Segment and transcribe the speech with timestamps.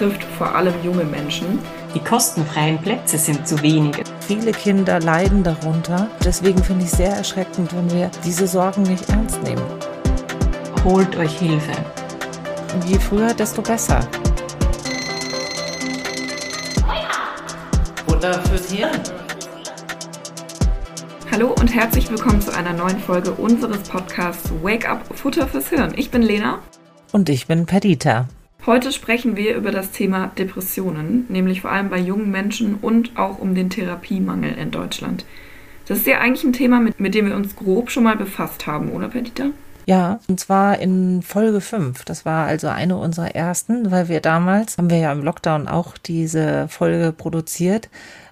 [0.00, 1.58] trifft vor allem junge Menschen.
[1.94, 4.02] Die kostenfreien Plätze sind zu wenige.
[4.20, 6.08] Viele Kinder leiden darunter.
[6.24, 9.62] Deswegen finde ich sehr erschreckend, wenn wir diese Sorgen nicht ernst nehmen.
[10.84, 11.72] Holt euch Hilfe.
[12.86, 14.00] Je früher, desto besser.
[18.06, 19.00] Futter fürs Hirn.
[21.30, 25.92] Hallo und herzlich willkommen zu einer neuen Folge unseres Podcasts Wake Up Futter fürs Hirn.
[25.96, 26.60] Ich bin Lena.
[27.12, 28.28] Und ich bin Perdita.
[28.70, 33.40] Heute sprechen wir über das Thema Depressionen, nämlich vor allem bei jungen Menschen und auch
[33.40, 35.24] um den Therapiemangel in Deutschland.
[35.86, 38.68] Das ist ja eigentlich ein Thema, mit, mit dem wir uns grob schon mal befasst
[38.68, 39.46] haben, oder Perdita?
[39.86, 42.04] Ja, und zwar in Folge 5.
[42.04, 45.98] Das war also eine unserer ersten, weil wir damals, haben wir ja im Lockdown auch
[45.98, 47.88] diese Folge produziert,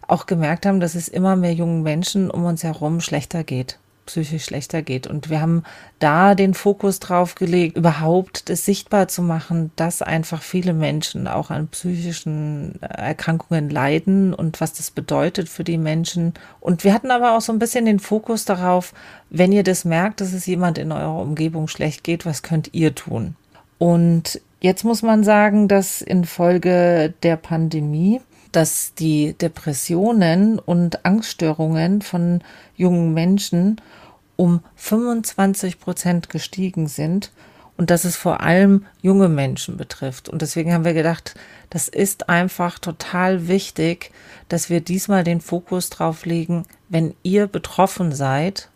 [0.06, 4.44] auch gemerkt haben, dass es immer mehr jungen Menschen um uns herum schlechter geht psychisch
[4.44, 5.06] schlechter geht.
[5.06, 5.62] Und wir haben
[5.98, 11.50] da den Fokus drauf gelegt, überhaupt das sichtbar zu machen, dass einfach viele Menschen auch
[11.50, 16.34] an psychischen Erkrankungen leiden und was das bedeutet für die Menschen.
[16.60, 18.92] Und wir hatten aber auch so ein bisschen den Fokus darauf,
[19.30, 22.94] wenn ihr das merkt, dass es jemand in eurer Umgebung schlecht geht, was könnt ihr
[22.94, 23.36] tun?
[23.76, 28.20] Und jetzt muss man sagen, dass infolge der Pandemie
[28.52, 32.42] dass die Depressionen und Angststörungen von
[32.76, 33.80] jungen Menschen
[34.36, 37.32] um 25 Prozent gestiegen sind
[37.76, 40.28] und dass es vor allem junge Menschen betrifft.
[40.28, 41.34] Und deswegen haben wir gedacht,
[41.70, 44.10] das ist einfach total wichtig,
[44.48, 48.68] dass wir diesmal den Fokus drauf legen, wenn ihr betroffen seid,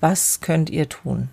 [0.00, 1.28] was könnt ihr tun?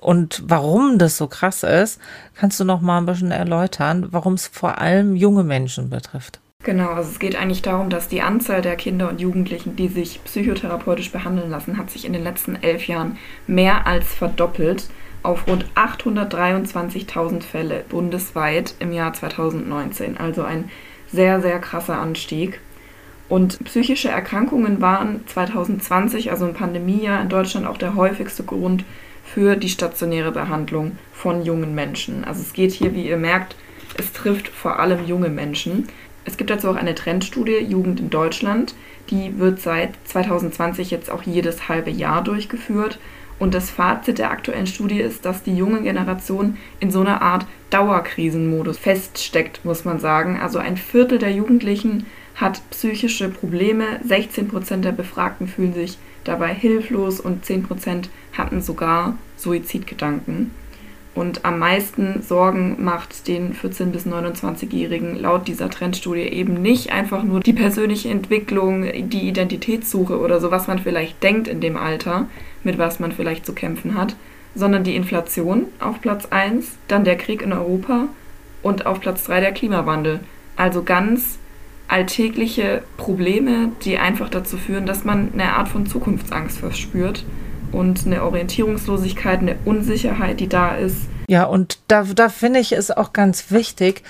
[0.00, 2.00] Und warum das so krass ist,
[2.34, 6.40] kannst du noch mal ein bisschen erläutern, warum es vor allem junge Menschen betrifft.
[6.64, 10.22] Genau, also es geht eigentlich darum, dass die Anzahl der Kinder und Jugendlichen, die sich
[10.24, 14.88] psychotherapeutisch behandeln lassen, hat sich in den letzten elf Jahren mehr als verdoppelt
[15.24, 20.18] auf rund 823.000 Fälle bundesweit im Jahr 2019.
[20.18, 20.70] Also ein
[21.10, 22.60] sehr, sehr krasser Anstieg.
[23.28, 28.84] Und psychische Erkrankungen waren 2020, also im Pandemiejahr, in Deutschland auch der häufigste Grund
[29.24, 32.24] für die stationäre Behandlung von jungen Menschen.
[32.24, 33.56] Also es geht hier, wie ihr merkt,
[33.96, 35.88] es trifft vor allem junge Menschen.
[36.24, 38.74] Es gibt dazu auch eine Trendstudie Jugend in Deutschland.
[39.10, 42.98] Die wird seit 2020 jetzt auch jedes halbe Jahr durchgeführt.
[43.38, 47.44] Und das Fazit der aktuellen Studie ist, dass die junge Generation in so einer Art
[47.70, 50.38] Dauerkrisenmodus feststeckt, muss man sagen.
[50.40, 52.06] Also ein Viertel der Jugendlichen
[52.36, 58.62] hat psychische Probleme, 16 Prozent der Befragten fühlen sich dabei hilflos und 10 Prozent hatten
[58.62, 60.52] sogar Suizidgedanken.
[61.14, 67.22] Und am meisten Sorgen macht den 14- bis 29-Jährigen laut dieser Trendstudie eben nicht einfach
[67.22, 72.28] nur die persönliche Entwicklung, die Identitätssuche oder so, was man vielleicht denkt in dem Alter,
[72.64, 74.16] mit was man vielleicht zu kämpfen hat,
[74.54, 78.08] sondern die Inflation auf Platz 1, dann der Krieg in Europa
[78.62, 80.20] und auf Platz 3 der Klimawandel.
[80.56, 81.38] Also ganz
[81.88, 87.24] alltägliche Probleme, die einfach dazu führen, dass man eine Art von Zukunftsangst verspürt
[87.72, 90.96] und eine Orientierungslosigkeit, eine Unsicherheit, die da ist.
[91.28, 94.02] Ja, und da, da finde ich es auch ganz wichtig,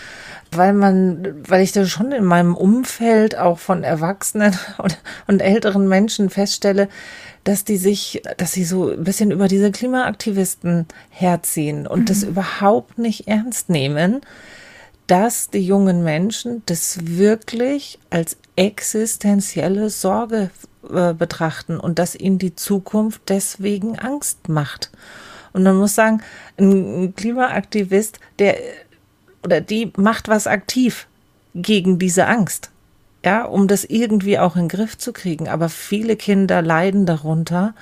[0.51, 5.89] weil man, weil ich das schon in meinem Umfeld auch von Erwachsenen und, und älteren
[5.89, 6.89] Menschen feststelle,
[7.45, 12.07] dass die sich, dass sie so ein bisschen über diese Klimaaktivisten herziehen und mhm.
[12.07, 14.21] das überhaupt nicht ernst nehmen,
[15.07, 20.51] dass die jungen Menschen das wirklich als existenzielle Sorge
[20.91, 24.91] äh, betrachten und dass ihnen die Zukunft deswegen Angst macht.
[25.53, 26.23] Und man muss sagen,
[26.59, 28.57] ein Klimaaktivist, der
[29.45, 31.07] oder die macht was aktiv
[31.55, 32.71] gegen diese Angst.
[33.25, 35.49] Ja, um das irgendwie auch in den Griff zu kriegen.
[35.49, 37.75] Aber viele Kinder leiden darunter.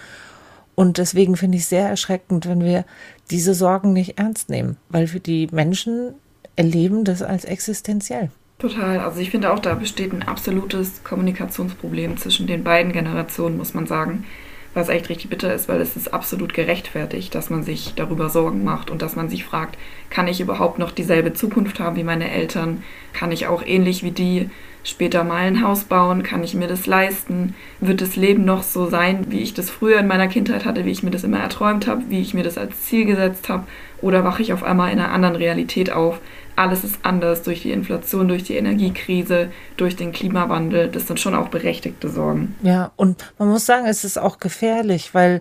[0.74, 2.84] Und deswegen finde ich sehr erschreckend, wenn wir
[3.30, 6.14] diese Sorgen nicht ernst nehmen, weil für die Menschen
[6.56, 8.30] erleben das als existenziell.
[8.60, 8.98] Total.
[9.00, 13.86] Also ich finde auch, da besteht ein absolutes Kommunikationsproblem zwischen den beiden Generationen, muss man
[13.86, 14.26] sagen.
[14.74, 18.62] Was echt richtig bitter ist, weil es ist absolut gerechtfertigt, dass man sich darüber Sorgen
[18.62, 19.76] macht und dass man sich fragt,
[20.10, 22.84] kann ich überhaupt noch dieselbe Zukunft haben wie meine Eltern?
[23.12, 24.50] Kann ich auch ähnlich wie die
[24.84, 26.22] später mal ein Haus bauen?
[26.22, 27.54] Kann ich mir das leisten?
[27.80, 30.92] Wird das Leben noch so sein, wie ich das früher in meiner Kindheit hatte, wie
[30.92, 33.66] ich mir das immer erträumt habe, wie ich mir das als Ziel gesetzt habe?
[34.02, 36.20] Oder wache ich auf einmal in einer anderen Realität auf?
[36.60, 40.88] Alles ist anders durch die Inflation, durch die Energiekrise, durch den Klimawandel.
[40.88, 42.54] Das sind schon auch berechtigte Sorgen.
[42.62, 45.40] Ja, und man muss sagen, es ist auch gefährlich, weil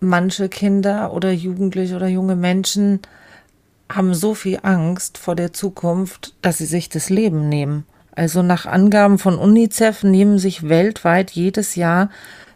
[0.00, 3.00] manche Kinder oder Jugendliche oder junge Menschen
[3.90, 7.86] haben so viel Angst vor der Zukunft, dass sie sich das Leben nehmen.
[8.12, 12.10] Also nach Angaben von UNICEF nehmen sich weltweit jedes Jahr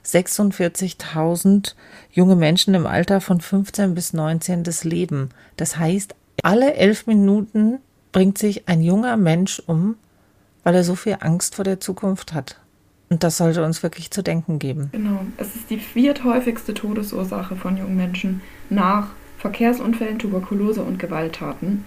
[0.05, 1.75] 46.000
[2.13, 5.31] junge Menschen im Alter von 15 bis 19 das Leben.
[5.57, 7.79] Das heißt, alle elf Minuten
[8.15, 9.97] bringt sich ein junger Mensch um,
[10.63, 12.59] weil er so viel Angst vor der Zukunft hat.
[13.11, 14.89] Und das sollte uns wirklich zu denken geben.
[14.93, 15.27] Genau.
[15.37, 18.41] Es ist die vierthäufigste Todesursache von jungen Menschen
[18.71, 19.09] nach
[19.39, 21.85] Verkehrsunfällen, Tuberkulose und Gewalttaten.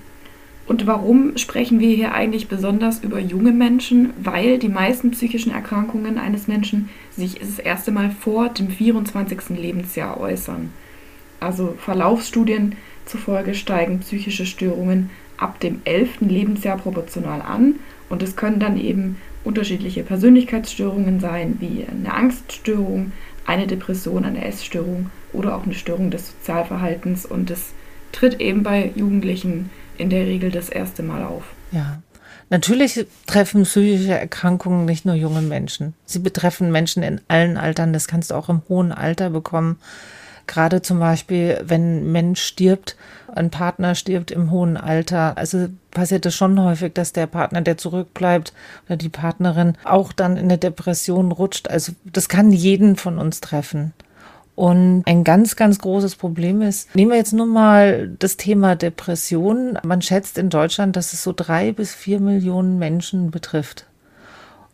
[0.67, 4.11] Und warum sprechen wir hier eigentlich besonders über junge Menschen?
[4.21, 9.57] Weil die meisten psychischen Erkrankungen eines Menschen sich das erste Mal vor dem 24.
[9.57, 10.73] Lebensjahr äußern.
[11.39, 12.75] Also Verlaufsstudien
[13.05, 16.21] zufolge steigen psychische Störungen ab dem 11.
[16.21, 17.75] Lebensjahr proportional an
[18.09, 23.11] und es können dann eben unterschiedliche Persönlichkeitsstörungen sein, wie eine Angststörung,
[23.45, 27.73] eine Depression, eine Essstörung oder auch eine Störung des Sozialverhaltens und es
[28.11, 31.43] tritt eben bei Jugendlichen in der Regel das erste Mal auf.
[31.71, 32.01] Ja.
[32.49, 35.93] Natürlich treffen psychische Erkrankungen nicht nur junge Menschen.
[36.05, 37.91] Sie betreffen Menschen in allen Altern.
[37.91, 39.79] Das kannst du auch im hohen Alter bekommen.
[40.47, 42.95] Gerade zum Beispiel, wenn ein Mensch stirbt,
[43.35, 45.37] ein Partner stirbt im hohen Alter.
[45.37, 48.53] Also passiert es schon häufig, dass der Partner, der zurückbleibt
[48.87, 51.69] oder die Partnerin auch dann in eine Depression rutscht.
[51.69, 53.93] Also das kann jeden von uns treffen.
[54.55, 59.77] Und ein ganz, ganz großes Problem ist, nehmen wir jetzt nur mal das Thema Depression.
[59.83, 63.85] Man schätzt in Deutschland, dass es so drei bis vier Millionen Menschen betrifft.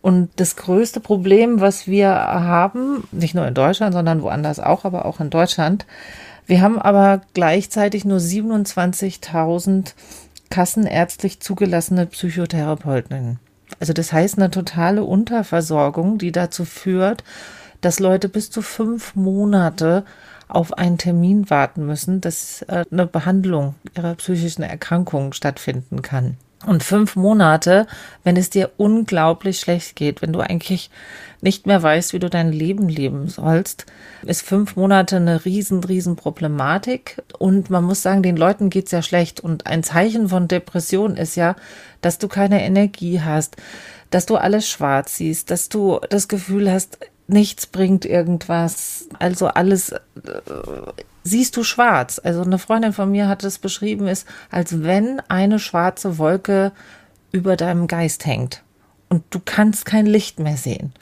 [0.03, 5.05] Und das größte Problem, was wir haben, nicht nur in Deutschland, sondern woanders auch, aber
[5.05, 5.85] auch in Deutschland,
[6.45, 9.93] wir haben aber gleichzeitig nur 27.000
[10.49, 13.39] kassenärztlich zugelassene Psychotherapeutinnen.
[13.79, 17.23] Also das heißt eine totale Unterversorgung, die dazu führt,
[17.79, 20.03] dass Leute bis zu fünf Monate
[20.49, 26.35] auf einen Termin warten müssen, dass äh, eine Behandlung ihrer psychischen Erkrankung stattfinden kann.
[26.65, 27.87] Und fünf Monate,
[28.23, 30.89] wenn es dir unglaublich schlecht geht, wenn du eigentlich
[31.41, 33.85] nicht mehr weißt, wie du dein Leben leben sollst,
[34.25, 37.21] ist fünf Monate eine riesen, riesen Problematik.
[37.37, 39.41] Und man muss sagen, den Leuten geht's ja schlecht.
[39.41, 41.55] Und ein Zeichen von Depression ist ja,
[42.01, 43.57] dass du keine Energie hast,
[44.09, 49.07] dass du alles schwarz siehst, dass du das Gefühl hast, nichts bringt irgendwas.
[49.19, 49.99] Also alles äh,
[51.23, 52.19] siehst du schwarz.
[52.23, 56.71] Also eine Freundin von mir hat es beschrieben, ist, als wenn eine schwarze Wolke
[57.31, 58.63] über deinem Geist hängt
[59.09, 60.93] und du kannst kein Licht mehr sehen.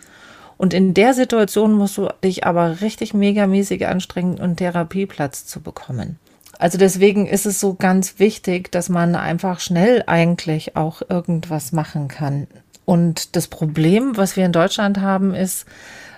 [0.58, 6.20] Und in der Situation musst du dich aber richtig megamäßig anstrengen, einen Therapieplatz zu bekommen.
[6.60, 12.08] Also deswegen ist es so ganz wichtig, dass man einfach schnell eigentlich auch irgendwas machen
[12.08, 12.46] kann.
[12.86, 15.66] Und das Problem, was wir in Deutschland haben, ist,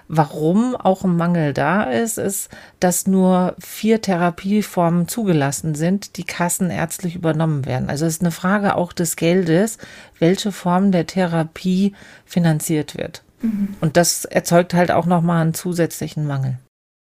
[0.07, 7.15] Warum auch ein Mangel da ist, ist, dass nur vier Therapieformen zugelassen sind, die kassenärztlich
[7.15, 7.89] übernommen werden.
[7.89, 9.77] Also es ist eine Frage auch des Geldes,
[10.19, 11.93] welche Form der Therapie
[12.25, 13.23] finanziert wird.
[13.41, 13.69] Mhm.
[13.81, 16.57] Und das erzeugt halt auch nochmal einen zusätzlichen Mangel.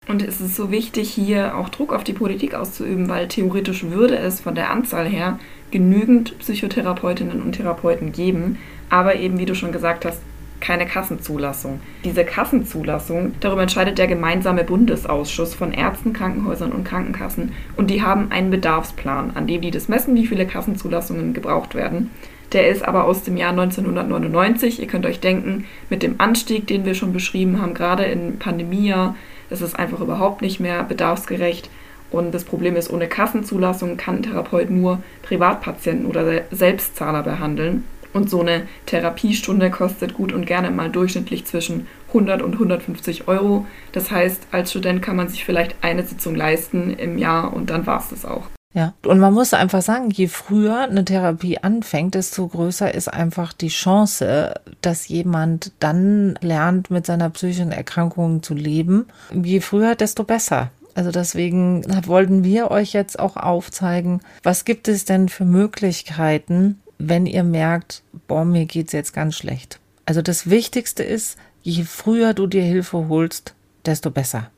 [0.08, 4.18] Und es ist so wichtig, hier auch Druck auf die Politik auszuüben, weil theoretisch würde
[4.18, 5.38] es von der Anzahl her
[5.70, 8.58] genügend Psychotherapeutinnen und Therapeuten geben.
[8.90, 10.20] Aber eben, wie du schon gesagt hast,
[10.60, 11.80] keine Kassenzulassung.
[12.04, 18.32] Diese Kassenzulassung, darüber entscheidet der gemeinsame Bundesausschuss von Ärzten, Krankenhäusern und Krankenkassen und die haben
[18.32, 22.12] einen Bedarfsplan, an dem die das messen, wie viele Kassenzulassungen gebraucht werden.
[22.52, 24.80] Der ist aber aus dem Jahr 1999.
[24.80, 29.16] Ihr könnt euch denken, mit dem Anstieg, den wir schon beschrieben haben, gerade im Pandemiejahr,
[29.50, 31.70] ist es einfach überhaupt nicht mehr bedarfsgerecht.
[32.12, 37.84] Und das Problem ist, ohne Kassenzulassung kann ein Therapeut nur Privatpatienten oder Selbstzahler behandeln.
[38.14, 43.66] Und so eine Therapiestunde kostet gut und gerne mal durchschnittlich zwischen 100 und 150 Euro.
[43.92, 47.86] Das heißt, als Student kann man sich vielleicht eine Sitzung leisten im Jahr und dann
[47.86, 48.44] war es das auch.
[48.76, 53.52] Ja, und man muss einfach sagen, je früher eine Therapie anfängt, desto größer ist einfach
[53.52, 59.08] die Chance, dass jemand dann lernt, mit seiner psychischen Erkrankung zu leben.
[59.34, 60.70] Je früher, desto besser.
[60.94, 67.26] Also deswegen wollten wir euch jetzt auch aufzeigen, was gibt es denn für Möglichkeiten, wenn
[67.26, 69.80] ihr merkt, boah, mir geht's jetzt ganz schlecht.
[70.06, 74.52] Also das Wichtigste ist, je früher du dir Hilfe holst, desto besser.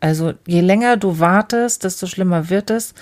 [0.00, 2.94] Also je länger du wartest, desto schlimmer wird es,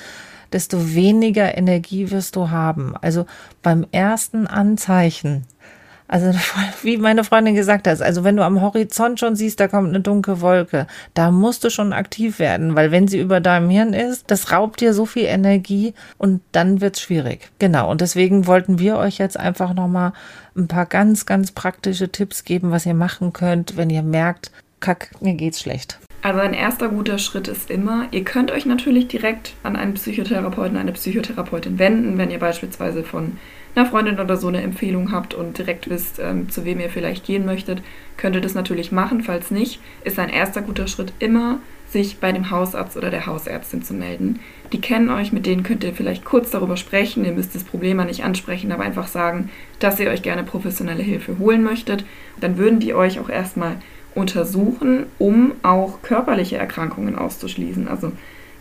[0.52, 2.96] desto weniger Energie wirst du haben.
[2.96, 3.26] Also
[3.62, 5.44] beim ersten Anzeichen,
[6.08, 6.32] also
[6.82, 10.00] wie meine Freundin gesagt hat, also wenn du am Horizont schon siehst, da kommt eine
[10.00, 14.30] dunkle Wolke, da musst du schon aktiv werden, weil wenn sie über deinem Hirn ist,
[14.30, 17.50] das raubt dir so viel Energie und dann wird's schwierig.
[17.58, 20.12] Genau, und deswegen wollten wir euch jetzt einfach nochmal
[20.56, 25.10] ein paar ganz, ganz praktische Tipps geben, was ihr machen könnt, wenn ihr merkt, kack,
[25.20, 25.98] mir geht's schlecht.
[26.22, 30.76] Also ein erster guter Schritt ist immer, ihr könnt euch natürlich direkt an einen Psychotherapeuten,
[30.76, 33.38] eine Psychotherapeutin wenden, wenn ihr beispielsweise von
[33.76, 37.24] einer Freundin oder so eine Empfehlung habt und direkt wisst, ähm, zu wem ihr vielleicht
[37.26, 37.82] gehen möchtet,
[38.16, 39.22] könnt ihr das natürlich machen.
[39.22, 43.82] Falls nicht, ist ein erster guter Schritt immer sich bei dem Hausarzt oder der Hausärztin
[43.82, 44.40] zu melden.
[44.72, 47.24] Die kennen euch, mit denen könnt ihr vielleicht kurz darüber sprechen.
[47.24, 51.38] Ihr müsst das Problem nicht ansprechen, aber einfach sagen, dass ihr euch gerne professionelle Hilfe
[51.38, 52.04] holen möchtet.
[52.40, 53.76] Dann würden die euch auch erstmal
[54.14, 57.86] untersuchen, um auch körperliche Erkrankungen auszuschließen.
[57.86, 58.12] Also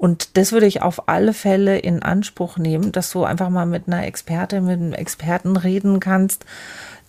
[0.00, 3.86] Und das würde ich auf alle Fälle in Anspruch nehmen, dass du einfach mal mit
[3.86, 6.46] einer Expertin, mit einem Experten reden kannst,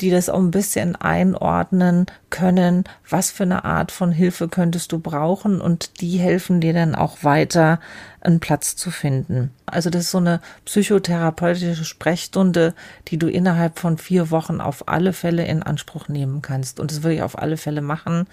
[0.02, 5.00] die das auch ein bisschen einordnen können, was für eine Art von Hilfe könntest du
[5.00, 7.80] brauchen und die helfen dir dann auch weiter,
[8.20, 9.52] einen Platz zu finden.
[9.66, 12.74] Also das ist so eine psychotherapeutische Sprechstunde,
[13.08, 16.82] die du innerhalb von vier Wochen auf alle Fälle in Anspruch nehmen kannst.
[16.82, 18.28] Und das würde ich auf alle Fälle machen,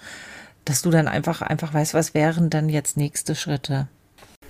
[0.65, 3.87] dass du dann einfach, einfach weißt, was wären dann jetzt nächste Schritte.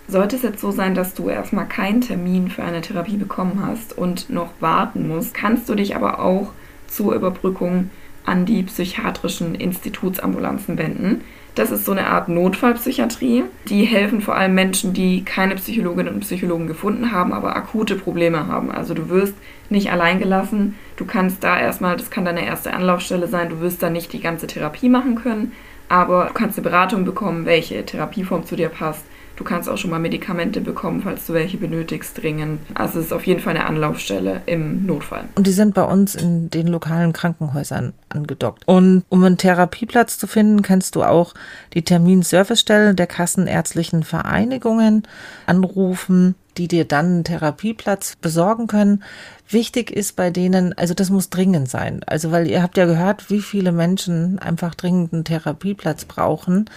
[0.10, 3.96] Sollte es jetzt so sein, dass du erstmal keinen Termin für eine Therapie bekommen hast
[3.96, 6.52] und noch warten musst, kannst du dich aber auch
[6.88, 7.92] zur Überbrückung
[8.26, 11.22] an die psychiatrischen Institutsambulanzen wenden.
[11.54, 13.44] Das ist so eine Art Notfallpsychiatrie.
[13.68, 18.48] Die helfen vor allem Menschen, die keine Psychologinnen und Psychologen gefunden haben, aber akute Probleme
[18.48, 18.72] haben.
[18.72, 19.36] Also du wirst
[19.70, 20.74] nicht allein gelassen.
[20.96, 24.22] Du kannst da erstmal, das kann deine erste Anlaufstelle sein, du wirst da nicht die
[24.22, 25.52] ganze Therapie machen können,
[25.88, 29.06] aber du kannst eine Beratung bekommen, welche Therapieform zu dir passt
[29.40, 32.60] Du kannst auch schon mal Medikamente bekommen, falls du welche benötigst, dringend.
[32.74, 35.30] Also es ist auf jeden Fall eine Anlaufstelle im Notfall.
[35.36, 38.68] Und die sind bei uns in den lokalen Krankenhäusern angedockt.
[38.68, 41.34] Und um einen Therapieplatz zu finden, kannst du auch
[41.74, 45.04] die Terminservicestelle der Kassenärztlichen Vereinigungen
[45.46, 49.02] anrufen die dir dann einen Therapieplatz besorgen können.
[49.48, 52.02] Wichtig ist bei denen, also das muss dringend sein.
[52.06, 56.70] Also weil ihr habt ja gehört, wie viele Menschen einfach dringend einen Therapieplatz brauchen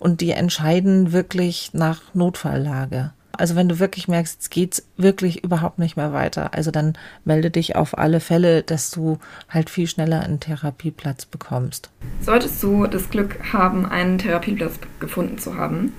[0.00, 3.12] und die entscheiden wirklich nach Notfalllage.
[3.32, 7.50] Also wenn du wirklich merkst, es geht wirklich überhaupt nicht mehr weiter, also dann melde
[7.50, 11.90] dich auf alle Fälle, dass du halt viel schneller einen Therapieplatz bekommst.
[12.20, 15.94] Solltest du das Glück haben, einen Therapieplatz gefunden zu haben,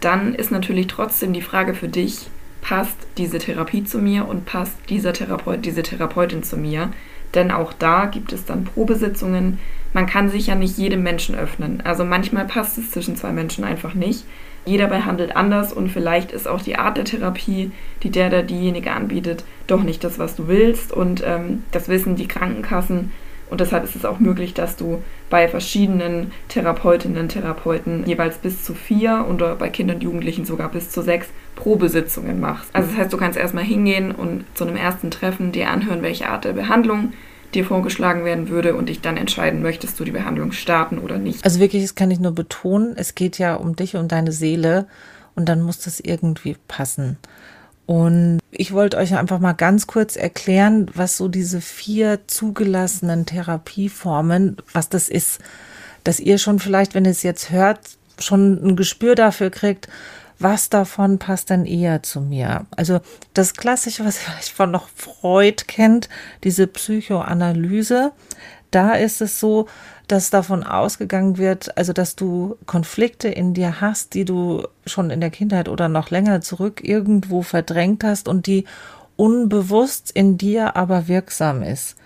[0.00, 2.28] dann ist natürlich trotzdem die Frage für dich,
[2.62, 6.90] passt diese Therapie zu mir und passt dieser Therapeut, diese Therapeutin zu mir?
[7.34, 9.58] Denn auch da gibt es dann Probesitzungen,
[9.96, 11.80] man kann sich ja nicht jedem Menschen öffnen.
[11.82, 14.26] Also manchmal passt es zwischen zwei Menschen einfach nicht.
[14.66, 17.70] Jeder behandelt anders und vielleicht ist auch die Art der Therapie,
[18.02, 20.92] die der oder diejenige anbietet, doch nicht das, was du willst.
[20.92, 23.10] Und ähm, das wissen die Krankenkassen.
[23.48, 28.74] Und deshalb ist es auch möglich, dass du bei verschiedenen Therapeutinnen, Therapeuten jeweils bis zu
[28.74, 32.68] vier oder bei Kindern und Jugendlichen sogar bis zu sechs Probesitzungen machst.
[32.74, 36.28] Also das heißt, du kannst erstmal hingehen und zu einem ersten Treffen dir anhören, welche
[36.28, 37.14] Art der Behandlung
[37.54, 41.44] dir vorgeschlagen werden würde und dich dann entscheiden, möchtest du die Behandlung starten oder nicht.
[41.44, 44.86] Also wirklich, das kann ich nur betonen, es geht ja um dich und deine Seele
[45.34, 47.18] und dann muss das irgendwie passen.
[47.86, 54.56] Und ich wollte euch einfach mal ganz kurz erklären, was so diese vier zugelassenen Therapieformen,
[54.72, 55.40] was das ist,
[56.02, 57.78] dass ihr schon vielleicht, wenn ihr es jetzt hört,
[58.18, 59.88] schon ein Gespür dafür kriegt,
[60.38, 62.66] was davon passt denn eher zu mir?
[62.76, 63.00] Also
[63.34, 66.08] das Klassische, was vielleicht von noch Freud kennt,
[66.44, 68.12] diese Psychoanalyse,
[68.70, 69.66] da ist es so,
[70.08, 75.20] dass davon ausgegangen wird, also dass du Konflikte in dir hast, die du schon in
[75.20, 78.64] der Kindheit oder noch länger zurück irgendwo verdrängt hast und die
[79.16, 81.96] unbewusst in dir aber wirksam ist.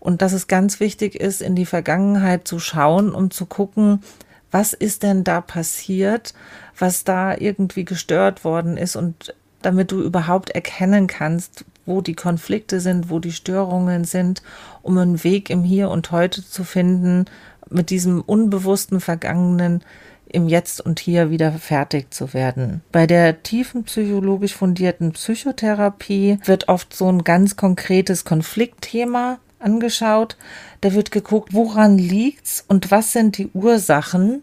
[0.00, 4.02] Und dass es ganz wichtig ist, in die Vergangenheit zu schauen, um zu gucken,
[4.50, 6.34] was ist denn da passiert,
[6.78, 12.80] was da irgendwie gestört worden ist und damit du überhaupt erkennen kannst, wo die Konflikte
[12.80, 14.42] sind, wo die Störungen sind,
[14.82, 17.24] um einen Weg im Hier und Heute zu finden,
[17.70, 19.82] mit diesem unbewussten Vergangenen
[20.28, 22.82] im Jetzt und Hier wieder fertig zu werden.
[22.92, 30.36] Bei der tiefen psychologisch fundierten Psychotherapie wird oft so ein ganz konkretes Konfliktthema angeschaut.
[30.80, 34.42] Da wird geguckt, woran liegt's und was sind die Ursachen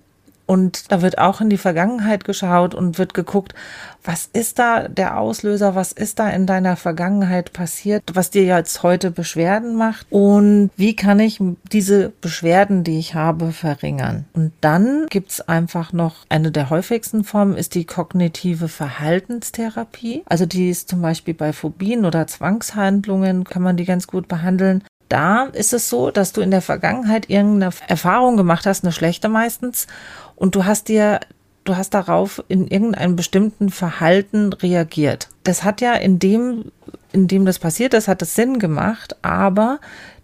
[0.53, 3.55] Und da wird auch in die Vergangenheit geschaut und wird geguckt,
[4.03, 8.83] was ist da der Auslöser, was ist da in deiner Vergangenheit passiert, was dir jetzt
[8.83, 11.39] heute Beschwerden macht und wie kann ich
[11.71, 14.25] diese Beschwerden, die ich habe, verringern.
[14.33, 20.21] Und dann gibt's einfach noch eine der häufigsten Formen, ist die kognitive Verhaltenstherapie.
[20.27, 24.83] Also die ist zum Beispiel bei Phobien oder Zwangshandlungen, kann man die ganz gut behandeln.
[25.13, 29.29] Da ist es so, dass du in der Vergangenheit irgendeine Erfahrung gemacht hast, eine schlechte
[29.29, 29.85] meistens,
[30.35, 31.19] und du hast dir,
[31.63, 35.29] du hast darauf in irgendeinem bestimmten Verhalten reagiert.
[35.43, 36.71] Das hat ja in dem,
[37.11, 39.79] in dem das passiert ist, hat es Sinn gemacht, aber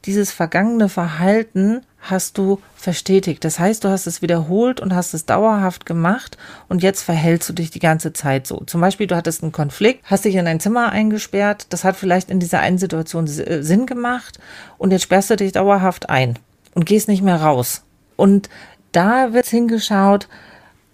[0.06, 3.44] dieses vergangene Verhalten hast du verstetigt.
[3.44, 6.38] Das heißt, du hast es wiederholt und hast es dauerhaft gemacht
[6.70, 8.64] und jetzt verhältst du dich die ganze Zeit so.
[8.66, 12.32] Zum Beispiel, du hattest einen Konflikt, hast dich in ein Zimmer eingesperrt, das hat vielleicht
[12.32, 14.40] in dieser einen Situation äh, Sinn gemacht
[14.78, 16.40] und jetzt sperrst du dich dauerhaft ein
[16.74, 17.84] und gehst nicht mehr raus.
[18.16, 18.50] Und
[18.92, 20.28] da wird hingeschaut,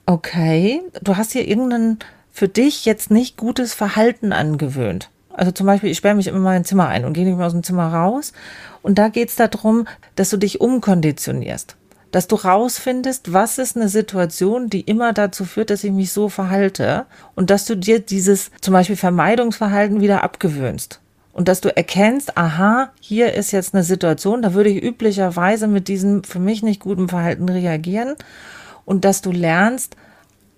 [0.06, 2.00] okay, du hast hier irgendein
[2.32, 5.10] für dich jetzt nicht gutes Verhalten angewöhnt.
[5.30, 7.46] Also zum Beispiel, ich sperre mich immer in mein Zimmer ein und gehe nicht mehr
[7.46, 8.34] aus dem Zimmer raus.
[8.82, 11.76] Und da geht es darum, dass du dich umkonditionierst.
[12.12, 16.30] Dass du rausfindest, was ist eine Situation, die immer dazu führt, dass ich mich so
[16.30, 17.06] verhalte.
[17.36, 21.02] Und dass du dir dieses zum Beispiel Vermeidungsverhalten wieder abgewöhnst
[21.36, 25.90] und dass du erkennst, aha, hier ist jetzt eine Situation, da würde ich üblicherweise mit
[25.90, 28.16] diesem für mich nicht guten Verhalten reagieren
[28.86, 29.98] und dass du lernst,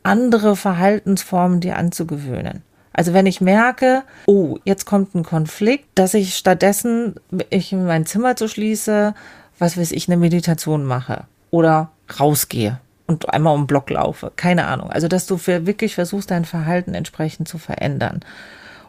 [0.03, 2.61] andere Verhaltensformen dir anzugewöhnen.
[2.93, 7.15] Also wenn ich merke, oh, jetzt kommt ein Konflikt, dass ich stattdessen
[7.49, 9.15] ich in mein Zimmer zu schließe,
[9.57, 14.31] was weiß ich, eine Meditation mache oder rausgehe und einmal um Block laufe.
[14.35, 14.91] Keine Ahnung.
[14.91, 18.19] Also dass du wirklich versuchst, dein Verhalten entsprechend zu verändern.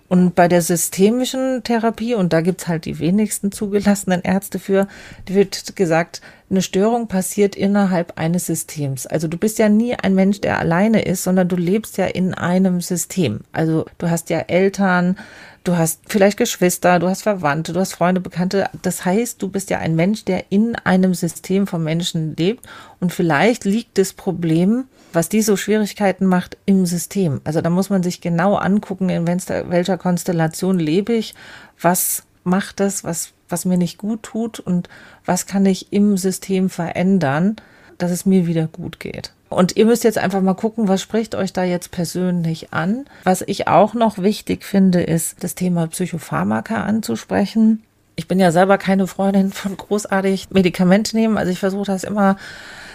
[0.09, 4.89] Und bei der systemischen Therapie, und da gibt's halt die wenigsten zugelassenen Ärzte für,
[5.27, 9.07] wird gesagt, eine Störung passiert innerhalb eines Systems.
[9.07, 12.33] Also du bist ja nie ein Mensch, der alleine ist, sondern du lebst ja in
[12.33, 13.41] einem System.
[13.53, 15.19] Also du hast ja Eltern,
[15.65, 18.69] du hast vielleicht Geschwister, du hast Verwandte, du hast Freunde, Bekannte.
[18.83, 22.67] Das heißt, du bist ja ein Mensch, der in einem System von Menschen lebt.
[23.01, 27.41] Und vielleicht liegt das Problem was die so Schwierigkeiten macht im System.
[27.45, 31.35] Also da muss man sich genau angucken, in welcher Konstellation lebe ich,
[31.81, 34.89] was macht das, was, was mir nicht gut tut und
[35.25, 37.57] was kann ich im System verändern,
[37.99, 39.33] dass es mir wieder gut geht.
[39.49, 43.07] Und ihr müsst jetzt einfach mal gucken, was spricht euch da jetzt persönlich an.
[43.25, 47.83] Was ich auch noch wichtig finde, ist das Thema Psychopharmaka anzusprechen.
[48.17, 51.39] Ich bin ja selber keine Freundin von großartig Medikamente nehmen.
[51.39, 52.37] Also ich versuche das immer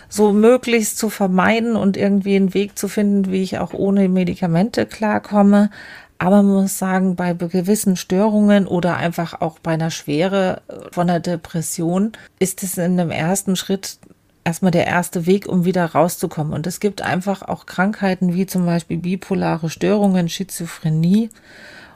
[0.09, 4.85] so möglichst zu vermeiden und irgendwie einen Weg zu finden, wie ich auch ohne Medikamente
[4.85, 5.71] klarkomme.
[6.19, 11.07] Aber man muss sagen, bei gewissen Störungen oder einfach auch bei einer Schwere äh, von
[11.07, 13.97] der Depression ist es in dem ersten Schritt
[14.43, 16.53] erstmal der erste Weg, um wieder rauszukommen.
[16.53, 21.29] Und es gibt einfach auch Krankheiten wie zum Beispiel bipolare Störungen, Schizophrenie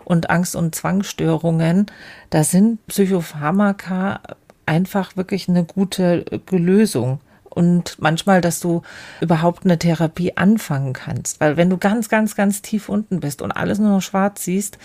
[0.05, 1.87] und Angst- und Zwangsstörungen.
[2.29, 4.21] Da sind Psychopharmaka
[4.65, 7.19] einfach wirklich eine gute Lösung
[7.57, 8.83] und manchmal, dass du
[9.19, 11.39] überhaupt eine Therapie anfangen kannst.
[11.41, 14.77] Weil wenn du ganz, ganz, ganz tief unten bist und alles nur noch schwarz siehst,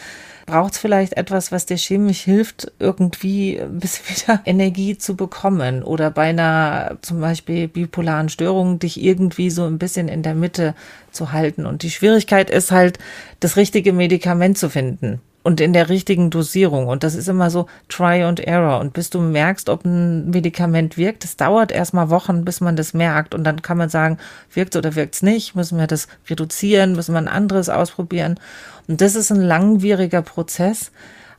[0.46, 5.82] braucht es vielleicht etwas, was dir chemisch hilft, irgendwie ein bisschen wieder Energie zu bekommen
[5.82, 10.74] oder bei einer zum Beispiel bipolaren Störung dich irgendwie so ein bisschen in der Mitte
[11.10, 11.66] zu halten.
[11.66, 12.98] Und die Schwierigkeit ist halt,
[13.40, 16.86] das richtige Medikament zu finden und in der richtigen Dosierung.
[16.86, 18.80] Und das ist immer so Try and Error.
[18.80, 22.94] Und bis du merkst, ob ein Medikament wirkt, das dauert erstmal Wochen, bis man das
[22.94, 23.34] merkt.
[23.34, 24.18] Und dann kann man sagen,
[24.52, 28.38] wirkt oder wirkt es nicht, müssen wir das reduzieren, müssen wir ein anderes ausprobieren.
[28.86, 30.92] Und das ist ein langwieriger Prozess.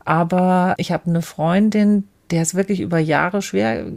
[0.06, 3.94] Aber ich habe eine Freundin, der es wirklich über Jahre schwer äh,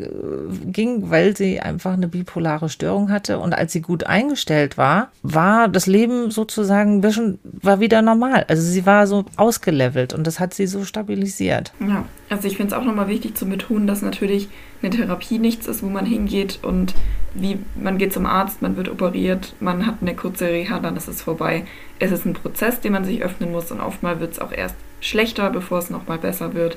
[0.66, 3.38] ging, weil sie einfach eine bipolare Störung hatte.
[3.38, 8.44] Und als sie gut eingestellt war, war das Leben sozusagen ein bisschen, war wieder normal.
[8.49, 11.72] Also sie war so ausgelevelt und das hat sie so stabilisiert.
[11.81, 14.51] Ja, also ich finde es auch nochmal wichtig zu betonen, dass natürlich
[14.83, 16.94] eine Therapie nichts ist, wo man hingeht und
[17.33, 21.09] wie man geht zum Arzt, man wird operiert, man hat eine kurze Reha, dann ist
[21.09, 21.64] es vorbei.
[21.99, 24.77] Es ist ein Prozess, den man sich öffnen muss und oftmals wird es auch erst
[25.01, 26.77] schlechter, bevor es nochmal besser wird.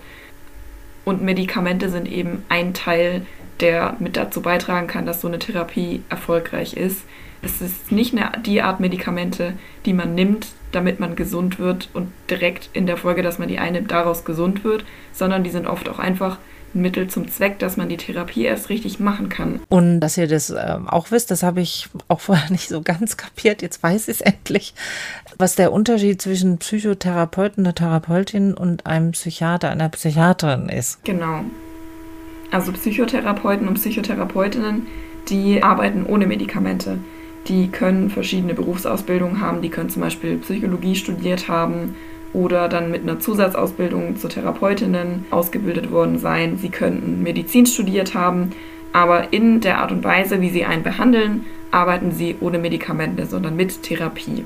[1.09, 3.25] Und Medikamente sind eben ein Teil,
[3.61, 7.03] der mit dazu beitragen kann, dass so eine Therapie erfolgreich ist.
[7.41, 9.53] Es ist nicht eine, die Art Medikamente,
[9.87, 13.57] die man nimmt, damit man gesund wird und direkt in der Folge, dass man die
[13.57, 16.37] einnimmt, daraus gesund wird, sondern die sind oft auch einfach
[16.73, 19.59] Mittel zum Zweck, dass man die Therapie erst richtig machen kann.
[19.69, 23.17] Und dass ihr das äh, auch wisst, das habe ich auch vorher nicht so ganz
[23.17, 23.61] kapiert.
[23.61, 24.73] Jetzt weiß ich es endlich,
[25.37, 31.03] was der Unterschied zwischen Psychotherapeuten, einer Therapeutin und einem Psychiater, einer Psychiaterin ist.
[31.03, 31.43] Genau.
[32.51, 34.87] Also Psychotherapeuten und Psychotherapeutinnen,
[35.29, 36.97] die arbeiten ohne Medikamente.
[37.47, 41.95] Die können verschiedene Berufsausbildungen haben, die können zum Beispiel Psychologie studiert haben
[42.33, 46.57] oder dann mit einer Zusatzausbildung zur Therapeutinnen ausgebildet worden sein.
[46.57, 48.51] Sie könnten Medizin studiert haben,
[48.93, 53.55] aber in der Art und Weise, wie sie einen behandeln, arbeiten sie ohne Medikamente, sondern
[53.55, 54.45] mit Therapie.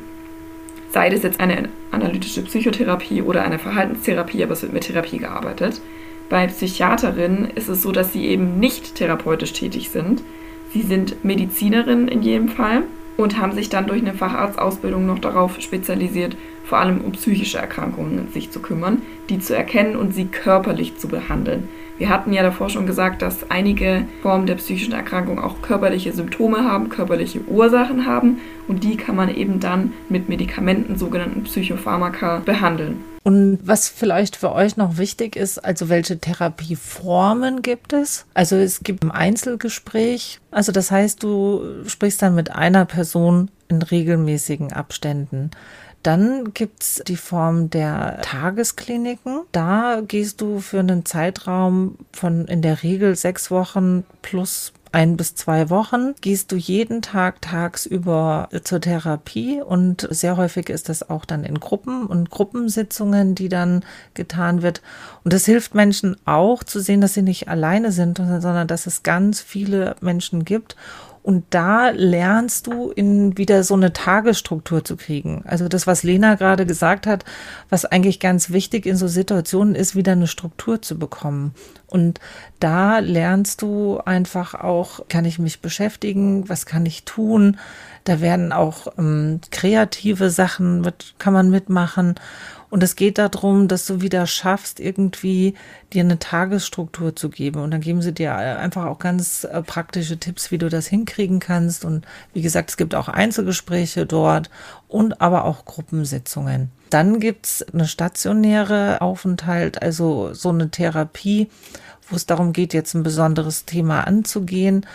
[0.92, 5.82] Sei das jetzt eine analytische Psychotherapie oder eine Verhaltenstherapie, aber es wird mit Therapie gearbeitet.
[6.30, 10.24] Bei Psychiaterinnen ist es so, dass sie eben nicht therapeutisch tätig sind.
[10.72, 12.84] Sie sind Medizinerinnen in jedem Fall
[13.18, 18.28] und haben sich dann durch eine Facharztausbildung noch darauf spezialisiert, vor allem um psychische Erkrankungen
[18.34, 21.68] sich zu kümmern, die zu erkennen und sie körperlich zu behandeln.
[21.98, 26.64] Wir hatten ja davor schon gesagt, dass einige Formen der psychischen Erkrankung auch körperliche Symptome
[26.64, 33.04] haben, körperliche Ursachen haben und die kann man eben dann mit Medikamenten, sogenannten Psychopharmaka, behandeln.
[33.24, 38.26] Und was vielleicht für euch noch wichtig ist, also welche Therapieformen gibt es?
[38.34, 43.82] Also es gibt ein Einzelgespräch, also das heißt, du sprichst dann mit einer Person in
[43.82, 45.52] regelmäßigen Abständen.
[46.04, 49.42] Dann gibt's die Form der Tageskliniken.
[49.52, 55.34] Da gehst du für einen Zeitraum von in der Regel sechs Wochen plus ein bis
[55.34, 61.26] zwei Wochen gehst du jeden Tag tagsüber zur Therapie und sehr häufig ist das auch
[61.26, 64.84] dann in Gruppen und Gruppensitzungen, die dann getan wird.
[65.24, 69.02] Und das hilft Menschen auch zu sehen, dass sie nicht alleine sind, sondern dass es
[69.02, 70.76] ganz viele Menschen gibt
[71.24, 75.44] und da lernst du in wieder so eine Tagesstruktur zu kriegen.
[75.46, 77.24] Also das, was Lena gerade gesagt hat,
[77.70, 81.54] was eigentlich ganz wichtig in so Situationen ist, wieder eine Struktur zu bekommen.
[81.94, 82.20] Und
[82.60, 87.60] da lernst du einfach auch, kann ich mich beschäftigen, was kann ich tun?
[88.04, 92.16] Da werden auch ähm, kreative Sachen, mit, kann man mitmachen.
[92.72, 95.54] Und es geht darum, dass du wieder schaffst, irgendwie
[95.94, 97.62] dir eine Tagesstruktur zu geben.
[97.62, 101.40] Und dann geben sie dir einfach auch ganz äh, praktische Tipps, wie du das hinkriegen
[101.40, 101.86] kannst.
[101.86, 104.50] Und wie gesagt, es gibt auch Einzelgespräche dort
[104.88, 106.72] und aber auch Gruppensitzungen.
[106.94, 111.50] Dann gibt's eine stationäre Aufenthalt, also so eine Therapie,
[112.08, 114.86] wo es darum geht, jetzt ein besonderes Thema anzugehen.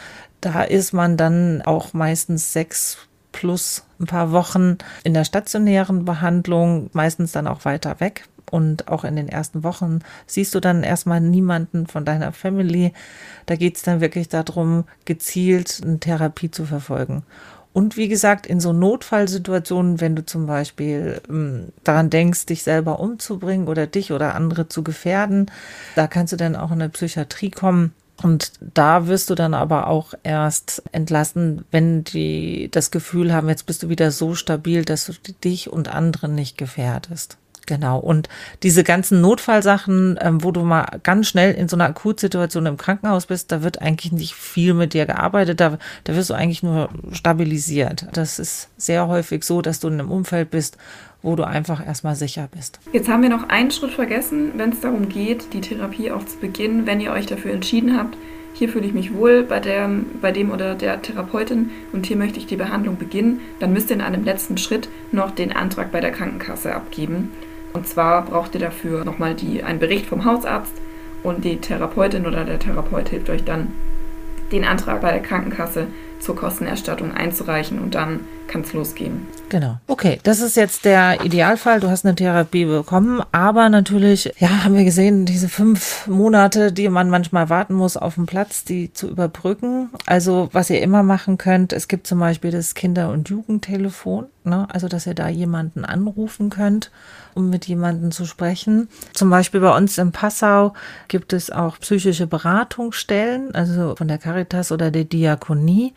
[0.40, 2.98] Da ist man dann auch meistens sechs
[3.32, 8.28] plus ein paar Wochen in der stationären Behandlung, meistens dann auch weiter weg.
[8.48, 12.92] Und auch in den ersten Wochen siehst du dann erstmal niemanden von deiner Family.
[13.46, 17.24] Da geht es dann wirklich darum, gezielt eine Therapie zu verfolgen.
[17.72, 22.98] Und wie gesagt, in so Notfallsituationen, wenn du zum Beispiel ähm, daran denkst, dich selber
[22.98, 25.50] umzubringen oder dich oder andere zu gefährden,
[25.94, 29.86] da kannst du dann auch in eine Psychiatrie kommen und da wirst du dann aber
[29.86, 35.06] auch erst entlassen, wenn die das Gefühl haben, jetzt bist du wieder so stabil, dass
[35.06, 37.38] du dich und andere nicht gefährdest.
[37.68, 37.98] Genau.
[37.98, 38.30] Und
[38.62, 43.26] diese ganzen Notfallsachen, ähm, wo du mal ganz schnell in so einer Akutsituation im Krankenhaus
[43.26, 45.60] bist, da wird eigentlich nicht viel mit dir gearbeitet.
[45.60, 48.06] Da, da wirst du eigentlich nur stabilisiert.
[48.14, 50.78] Das ist sehr häufig so, dass du in einem Umfeld bist,
[51.20, 52.80] wo du einfach erstmal sicher bist.
[52.94, 56.38] Jetzt haben wir noch einen Schritt vergessen, wenn es darum geht, die Therapie auch zu
[56.38, 58.16] beginnen, wenn ihr euch dafür entschieden habt,
[58.54, 59.88] hier fühle ich mich wohl bei, der,
[60.22, 63.96] bei dem oder der Therapeutin und hier möchte ich die Behandlung beginnen, dann müsst ihr
[63.96, 67.30] in einem letzten Schritt noch den Antrag bei der Krankenkasse abgeben.
[67.78, 70.72] Und zwar braucht ihr dafür nochmal die, einen Bericht vom Hausarzt
[71.22, 73.72] und die Therapeutin oder der Therapeut hilft euch dann,
[74.50, 75.86] den Antrag bei der Krankenkasse
[76.18, 79.26] zur Kostenerstattung einzureichen und dann kann es losgehen.
[79.50, 79.78] Genau.
[79.86, 81.80] Okay, das ist jetzt der Idealfall.
[81.80, 86.88] Du hast eine Therapie bekommen, aber natürlich, ja, haben wir gesehen, diese fünf Monate, die
[86.88, 89.90] man manchmal warten muss auf dem Platz, die zu überbrücken.
[90.06, 94.66] Also, was ihr immer machen könnt, es gibt zum Beispiel das Kinder- und Jugendtelefon, ne?
[94.70, 96.90] also, dass ihr da jemanden anrufen könnt,
[97.34, 98.88] um mit jemandem zu sprechen.
[99.12, 100.72] Zum Beispiel bei uns in Passau
[101.08, 105.94] gibt es auch psychische Beratungsstellen, also von der Caritas oder der Diakonie.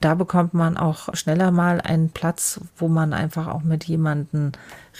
[0.00, 4.52] Da bekommt man auch schneller mal einen Platz, wo man einfach auch mit jemandem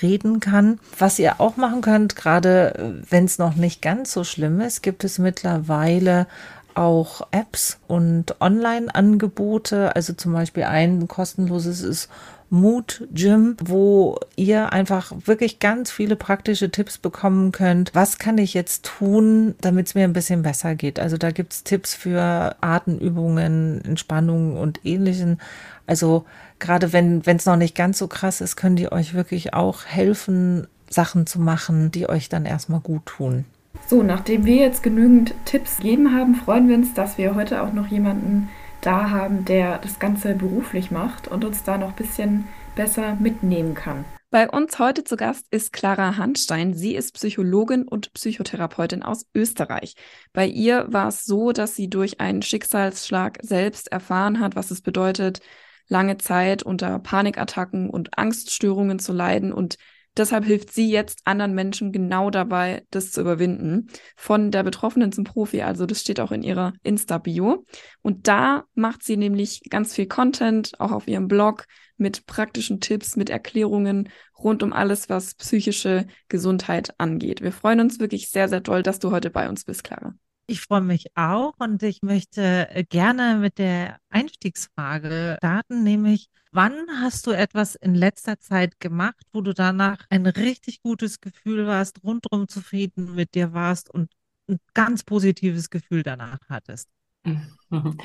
[0.02, 0.80] reden kann.
[0.98, 4.82] Was ihr auch machen könnt, gerade äh, wenn es noch nicht ganz so schlimm ist,
[4.82, 6.26] gibt es mittlerweile
[6.74, 9.94] auch Apps und Online-Angebote.
[9.96, 12.08] Also zum Beispiel ein kostenloses ist
[12.50, 17.94] Mood Gym, wo ihr einfach wirklich ganz viele praktische Tipps bekommen könnt.
[17.94, 20.98] Was kann ich jetzt tun, damit es mir ein bisschen besser geht?
[20.98, 25.40] Also da gibt es Tipps für Atemübungen, Entspannungen und ähnlichen.
[25.86, 26.24] Also
[26.58, 30.66] gerade wenn es noch nicht ganz so krass ist, können die euch wirklich auch helfen,
[30.90, 33.44] Sachen zu machen, die euch dann erstmal gut tun.
[33.86, 37.72] So, nachdem wir jetzt genügend Tipps gegeben haben, freuen wir uns, dass wir heute auch
[37.72, 38.48] noch jemanden
[38.80, 43.74] da haben, der das Ganze beruflich macht und uns da noch ein bisschen besser mitnehmen
[43.74, 44.04] kann.
[44.30, 46.74] Bei uns heute zu Gast ist Clara Handstein.
[46.74, 49.94] Sie ist Psychologin und Psychotherapeutin aus Österreich.
[50.34, 54.82] Bei ihr war es so, dass sie durch einen Schicksalsschlag selbst erfahren hat, was es
[54.82, 55.40] bedeutet,
[55.88, 59.76] lange Zeit unter Panikattacken und Angststörungen zu leiden und
[60.18, 63.88] Deshalb hilft sie jetzt anderen Menschen genau dabei, das zu überwinden.
[64.16, 65.62] Von der Betroffenen zum Profi.
[65.62, 67.64] Also das steht auch in ihrer Insta-Bio.
[68.02, 73.16] Und da macht sie nämlich ganz viel Content, auch auf ihrem Blog, mit praktischen Tipps,
[73.16, 77.42] mit Erklärungen rund um alles, was psychische Gesundheit angeht.
[77.42, 80.14] Wir freuen uns wirklich sehr, sehr doll, dass du heute bei uns bist, Clara.
[80.50, 86.72] Ich freue mich auch und ich möchte äh, gerne mit der Einstiegsfrage starten, nämlich wann
[87.02, 92.02] hast du etwas in letzter Zeit gemacht, wo du danach ein richtig gutes Gefühl warst,
[92.02, 94.10] rundum zufrieden mit dir warst und
[94.48, 96.88] ein ganz positives Gefühl danach hattest?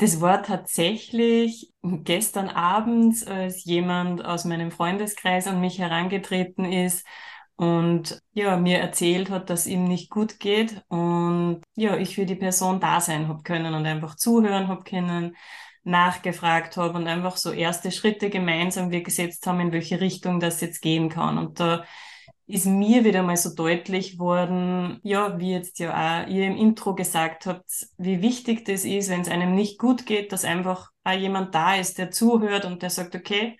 [0.00, 7.06] Das war tatsächlich gestern Abend, als jemand aus meinem Freundeskreis an mich herangetreten ist
[7.58, 12.36] und ja, mir erzählt hat, dass ihm nicht gut geht und ja, ich für die
[12.36, 15.36] Person da sein habe können und einfach zuhören habe können,
[15.82, 20.60] nachgefragt habe und einfach so erste Schritte gemeinsam wir gesetzt haben, in welche Richtung das
[20.60, 21.36] jetzt gehen kann.
[21.36, 21.84] Und da
[22.46, 26.94] ist mir wieder mal so deutlich worden, ja, wie jetzt ja auch ihr im Intro
[26.94, 31.12] gesagt habt, wie wichtig das ist, wenn es einem nicht gut geht, dass einfach auch
[31.12, 33.58] jemand da ist, der zuhört und der sagt, okay,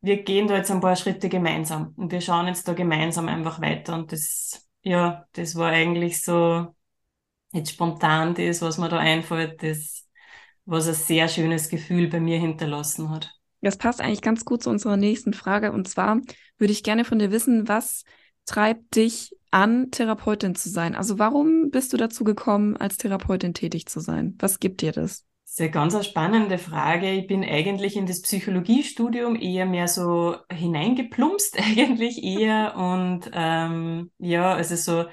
[0.00, 3.60] wir gehen da jetzt ein paar Schritte gemeinsam und wir schauen jetzt da gemeinsam einfach
[3.60, 3.94] weiter.
[3.94, 6.74] Und das, ja, das war eigentlich so
[7.52, 10.08] jetzt spontan das, was mir da einfällt, das,
[10.64, 13.34] was ein sehr schönes Gefühl bei mir hinterlassen hat.
[13.60, 15.72] Das passt eigentlich ganz gut zu unserer nächsten Frage.
[15.72, 16.20] Und zwar
[16.56, 18.04] würde ich gerne von dir wissen, was
[18.46, 20.94] treibt dich an, Therapeutin zu sein?
[20.94, 24.34] Also warum bist du dazu gekommen, als Therapeutin tätig zu sein?
[24.38, 25.26] Was gibt dir das?
[25.60, 27.10] Ist eine ganz spannende Frage.
[27.10, 32.76] Ich bin eigentlich in das Psychologiestudium eher mehr so hineingeplumpst, eigentlich eher.
[32.76, 35.04] Und ähm, ja, also so,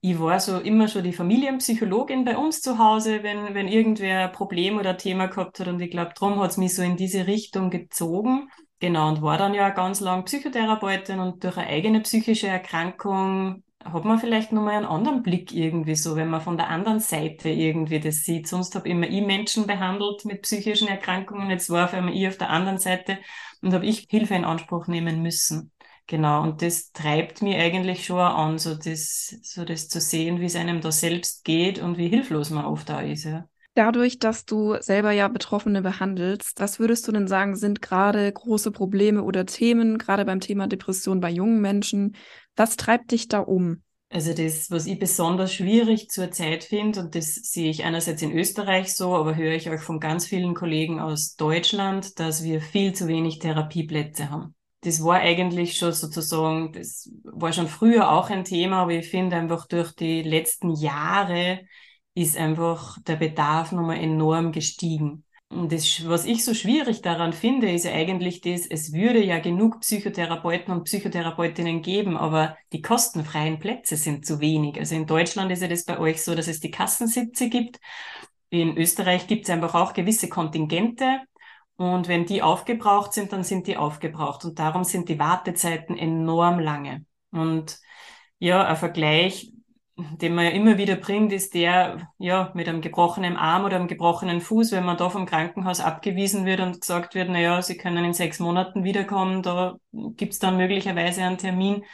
[0.00, 4.32] ich war so immer schon die Familienpsychologin bei uns zu Hause, wenn, wenn irgendwer ein
[4.32, 5.66] Problem oder ein Thema gehabt hat.
[5.66, 8.48] Und ich glaube, darum hat es mich so in diese Richtung gezogen.
[8.78, 14.04] Genau, und war dann ja ganz lang Psychotherapeutin und durch eine eigene psychische Erkrankung hat
[14.04, 18.00] man vielleicht nochmal einen anderen Blick irgendwie so, wenn man von der anderen Seite irgendwie
[18.00, 18.46] das sieht.
[18.48, 22.36] Sonst habe immer ich Menschen behandelt mit psychischen Erkrankungen, jetzt war auf einmal ich auf
[22.38, 23.18] der anderen Seite
[23.62, 25.72] und habe ich Hilfe in Anspruch nehmen müssen.
[26.06, 30.46] Genau, und das treibt mich eigentlich schon an, so das, so das zu sehen, wie
[30.46, 33.24] es einem da selbst geht und wie hilflos man oft da ist.
[33.24, 33.46] Ja.
[33.78, 38.72] Dadurch, dass du selber ja Betroffene behandelst, was würdest du denn sagen, sind gerade große
[38.72, 42.16] Probleme oder Themen, gerade beim Thema Depression bei jungen Menschen?
[42.56, 43.84] Was treibt dich da um?
[44.10, 48.96] Also das, was ich besonders schwierig zurzeit finde, und das sehe ich einerseits in Österreich
[48.96, 53.06] so, aber höre ich auch von ganz vielen Kollegen aus Deutschland, dass wir viel zu
[53.06, 54.56] wenig Therapieplätze haben.
[54.80, 59.36] Das war eigentlich schon sozusagen, das war schon früher auch ein Thema, aber ich finde
[59.36, 61.60] einfach durch die letzten Jahre
[62.20, 65.24] ist einfach der Bedarf nochmal enorm gestiegen.
[65.50, 69.38] Und das, was ich so schwierig daran finde, ist ja eigentlich das, es würde ja
[69.38, 74.78] genug Psychotherapeuten und Psychotherapeutinnen geben, aber die kostenfreien Plätze sind zu wenig.
[74.78, 77.80] Also in Deutschland ist ja das bei euch so, dass es die Kassensitze gibt.
[78.50, 81.20] In Österreich gibt es einfach auch gewisse Kontingente.
[81.76, 84.44] Und wenn die aufgebraucht sind, dann sind die aufgebraucht.
[84.44, 87.06] Und darum sind die Wartezeiten enorm lange.
[87.30, 87.78] Und
[88.38, 89.52] ja, ein Vergleich,
[90.20, 93.88] den man ja immer wieder bringt, ist der, ja, mit einem gebrochenen Arm oder einem
[93.88, 97.76] gebrochenen Fuß, wenn man da vom Krankenhaus abgewiesen wird und gesagt wird, na ja, Sie
[97.76, 101.84] können in sechs Monaten wiederkommen, da gibt's dann möglicherweise einen Termin.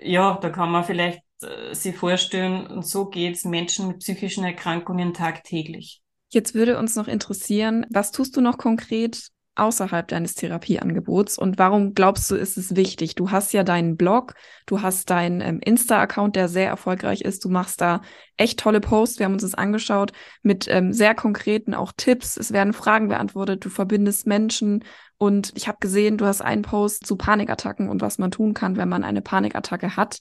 [0.00, 5.12] Ja, da kann man vielleicht äh, sich vorstellen, und so geht's Menschen mit psychischen Erkrankungen
[5.12, 6.00] tagtäglich.
[6.30, 11.94] Jetzt würde uns noch interessieren, was tust du noch konkret, außerhalb deines Therapieangebots und warum
[11.94, 13.14] glaubst du, ist es wichtig?
[13.14, 14.34] Du hast ja deinen Blog,
[14.66, 17.44] du hast deinen ähm, Insta-Account, der sehr erfolgreich ist.
[17.44, 18.02] Du machst da
[18.36, 19.18] echt tolle Posts.
[19.18, 22.36] Wir haben uns das angeschaut mit ähm, sehr konkreten auch Tipps.
[22.36, 23.64] Es werden Fragen beantwortet.
[23.64, 24.84] Du verbindest Menschen
[25.18, 28.76] und ich habe gesehen, du hast einen Post zu Panikattacken und was man tun kann,
[28.76, 30.18] wenn man eine Panikattacke hat.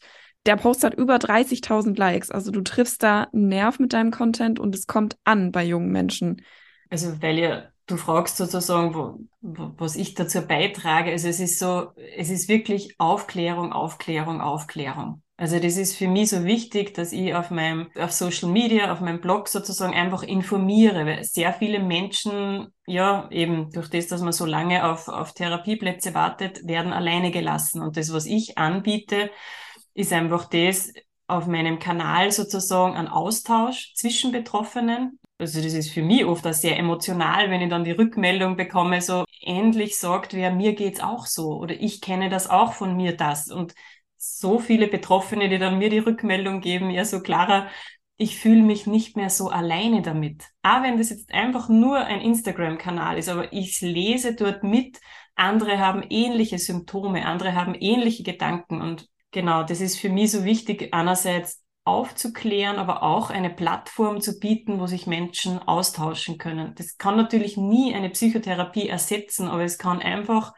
[0.47, 2.31] Der Post hat über 30.000 Likes.
[2.31, 5.91] Also du triffst da einen Nerv mit deinem Content und es kommt an bei jungen
[5.91, 6.41] Menschen.
[6.89, 11.11] Also weil ihr du fragst sozusagen, wo, wo, was ich dazu beitrage.
[11.11, 15.23] Also es ist so, es ist wirklich Aufklärung, Aufklärung, Aufklärung.
[15.37, 19.01] Also das ist für mich so wichtig, dass ich auf meinem, auf Social Media, auf
[19.01, 24.33] meinem Blog sozusagen einfach informiere, weil sehr viele Menschen, ja, eben durch das, dass man
[24.33, 27.81] so lange auf, auf Therapieplätze wartet, werden alleine gelassen.
[27.83, 29.29] Und das, was ich anbiete,
[29.93, 30.91] ist einfach das,
[31.27, 36.53] auf meinem Kanal sozusagen ein Austausch zwischen Betroffenen also das ist für mich oft auch
[36.53, 41.25] sehr emotional, wenn ich dann die Rückmeldung bekomme, so endlich sagt wer, mir geht's auch
[41.25, 43.73] so oder ich kenne das auch von mir das und
[44.17, 47.67] so viele Betroffene, die dann mir die Rückmeldung geben, ja so Clara,
[48.17, 50.43] ich fühle mich nicht mehr so alleine damit.
[50.63, 54.99] Auch wenn das jetzt einfach nur ein Instagram-Kanal ist, aber ich lese dort mit,
[55.35, 60.45] andere haben ähnliche Symptome, andere haben ähnliche Gedanken und genau, das ist für mich so
[60.45, 66.75] wichtig, einerseits aufzuklären, aber auch eine Plattform zu bieten, wo sich Menschen austauschen können.
[66.75, 70.53] Das kann natürlich nie eine Psychotherapie ersetzen, aber es kann einfach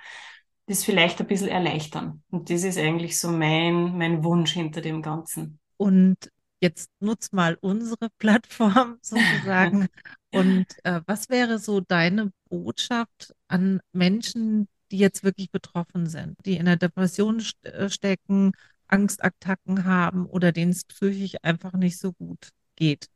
[0.66, 2.24] das vielleicht ein bisschen erleichtern.
[2.30, 5.60] Und das ist eigentlich so mein, mein Wunsch hinter dem Ganzen.
[5.78, 6.18] Und
[6.62, 9.88] jetzt nutz mal unsere Plattform sozusagen.
[10.32, 16.58] Und äh, was wäre so deine Botschaft an Menschen, die jetzt wirklich betroffen sind, die
[16.58, 18.52] in der Depression äh, stecken,
[18.90, 23.08] Angstattacken haben oder denen es psychisch einfach nicht so gut geht?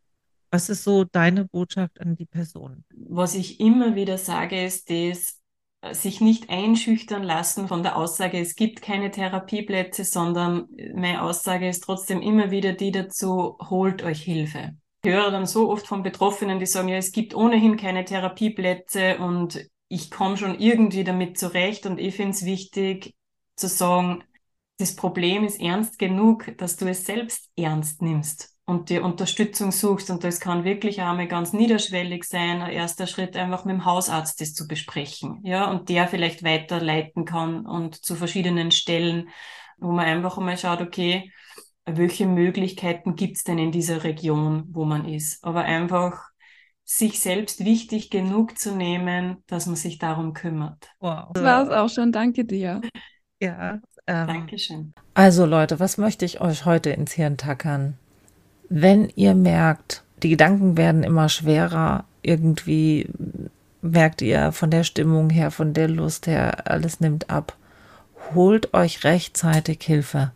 [0.52, 2.84] Was ist so deine Botschaft an die Person?
[2.96, 5.40] Was ich immer wieder sage, ist das,
[5.92, 11.84] sich nicht einschüchtern lassen von der Aussage, es gibt keine Therapieplätze, sondern meine Aussage ist
[11.84, 14.78] trotzdem immer wieder die dazu, holt euch Hilfe.
[15.04, 19.18] Ich höre dann so oft von Betroffenen, die sagen, ja, es gibt ohnehin keine Therapieplätze
[19.18, 23.14] und ich komme schon irgendwie damit zurecht und ich finde es wichtig
[23.58, 24.24] zu sagen,
[24.78, 30.10] das Problem ist ernst genug, dass du es selbst ernst nimmst und dir Unterstützung suchst.
[30.10, 32.62] Und das kann wirklich einmal ganz niederschwellig sein.
[32.62, 35.40] Ein erster Schritt einfach mit dem Hausarzt das zu besprechen.
[35.44, 39.30] Ja, und der vielleicht weiterleiten kann und zu verschiedenen Stellen,
[39.78, 41.32] wo man einfach einmal schaut, okay,
[41.86, 45.44] welche Möglichkeiten gibt's denn in dieser Region, wo man ist.
[45.44, 46.30] Aber einfach
[46.86, 50.90] sich selbst wichtig genug zu nehmen, dass man sich darum kümmert.
[51.00, 51.32] Wow.
[51.34, 52.12] Das war's auch schon.
[52.12, 52.82] Danke dir.
[53.42, 53.80] Ja.
[54.08, 54.94] Ähm, Dankeschön.
[55.14, 57.98] Also Leute, was möchte ich euch heute ins Hirn tackern?
[58.76, 63.08] wenn ihr merkt, die Gedanken werden immer schwerer, irgendwie
[63.84, 67.56] merkt ihr von der Stimmung her, von der Lust her, alles nimmt ab,
[68.34, 70.32] holt euch rechtzeitig Hilfe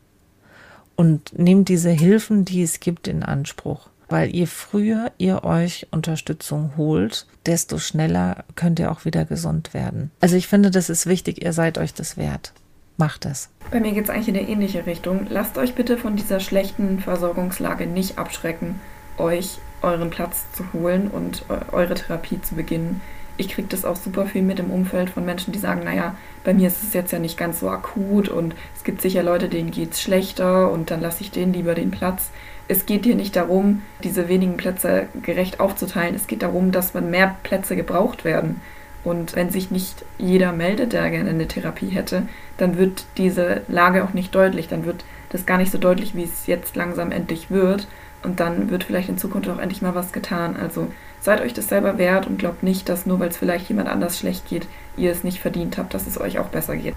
[0.96, 3.90] und nehmt diese Hilfen, die es gibt, in Anspruch.
[4.08, 10.12] Weil je früher ihr euch Unterstützung holt, desto schneller könnt ihr auch wieder gesund werden.
[10.22, 12.54] Also ich finde, das ist wichtig, ihr seid euch das wert
[12.98, 13.50] macht es.
[13.72, 15.28] Bei mir geht es eigentlich in eine ähnliche Richtung.
[15.30, 18.80] Lasst euch bitte von dieser schlechten Versorgungslage nicht abschrecken,
[19.18, 23.02] euch euren Platz zu holen und eure Therapie zu beginnen.
[23.40, 26.56] Ich kriege das auch super viel mit im Umfeld von Menschen, die sagen, naja, bei
[26.56, 29.70] mir ist es jetzt ja nicht ganz so akut und es gibt sicher Leute, denen
[29.70, 32.32] geht es schlechter und dann lasse ich denen lieber den Platz.
[32.68, 36.16] Es geht hier nicht darum, diese wenigen Plätze gerecht aufzuteilen.
[36.16, 38.60] Es geht darum, dass man mehr Plätze gebraucht werden.
[39.04, 42.24] Und wenn sich nicht jeder meldet, der gerne eine Therapie hätte,
[42.58, 44.68] dann wird diese Lage auch nicht deutlich.
[44.68, 47.88] Dann wird das gar nicht so deutlich, wie es jetzt langsam endlich wird.
[48.24, 50.56] Und dann wird vielleicht in Zukunft auch endlich mal was getan.
[50.58, 50.88] Also
[51.22, 54.20] seid euch das selber wert und glaubt nicht, dass nur weil es vielleicht jemand anders
[54.20, 56.96] schlecht geht, ihr es nicht verdient habt, dass es euch auch besser geht.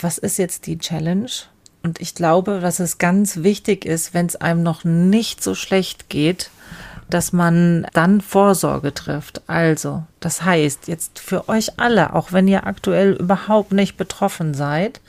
[0.00, 1.30] Was ist jetzt die Challenge?
[1.82, 6.08] Und ich glaube, dass es ganz wichtig ist, wenn es einem noch nicht so schlecht
[6.08, 6.50] geht,
[7.12, 9.42] dass man dann Vorsorge trifft.
[9.46, 15.00] Also, das heißt, jetzt für euch alle, auch wenn ihr aktuell überhaupt nicht betroffen seid,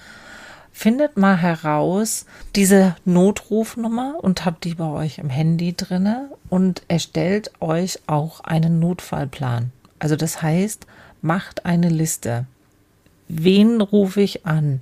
[0.73, 7.51] findet mal heraus diese Notrufnummer und habt die bei euch im Handy drinne und erstellt
[7.61, 9.71] euch auch einen Notfallplan.
[9.99, 10.85] Also das heißt,
[11.21, 12.45] macht eine Liste.
[13.29, 14.81] Wen rufe ich an?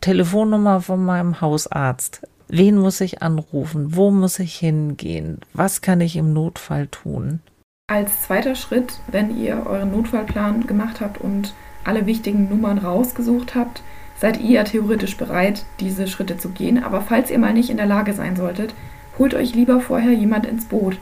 [0.00, 2.22] Telefonnummer von meinem Hausarzt.
[2.52, 3.94] Wen muss ich anrufen?
[3.94, 5.38] Wo muss ich hingehen?
[5.54, 7.38] Was kann ich im Notfall tun?
[7.86, 13.82] Als zweiter Schritt, wenn ihr euren Notfallplan gemacht habt und alle wichtigen Nummern rausgesucht habt,
[14.16, 16.82] seid ihr theoretisch bereit, diese Schritte zu gehen.
[16.82, 18.74] Aber falls ihr mal nicht in der Lage sein solltet,
[19.18, 20.98] holt euch lieber vorher jemand ins Boot.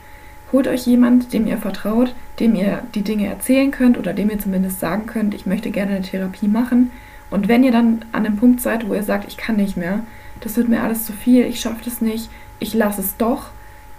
[0.53, 4.39] Holt euch jemand, dem ihr vertraut, dem ihr die Dinge erzählen könnt oder dem ihr
[4.39, 6.91] zumindest sagen könnt, ich möchte gerne eine Therapie machen.
[7.31, 10.01] Und wenn ihr dann an dem Punkt seid, wo ihr sagt, ich kann nicht mehr,
[10.41, 13.51] das wird mir alles zu viel, ich schaffe das nicht, ich lasse es doch,